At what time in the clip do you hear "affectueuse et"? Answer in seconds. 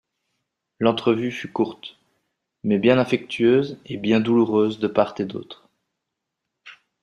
2.97-3.97